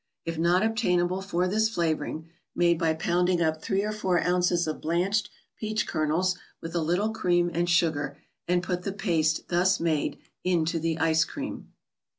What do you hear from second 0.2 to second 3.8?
If not obtainable for this flavoring, make by pounding up